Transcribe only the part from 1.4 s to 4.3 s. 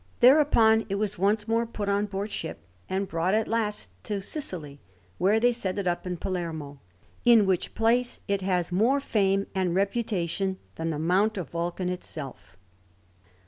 more put on board ship and brought at last to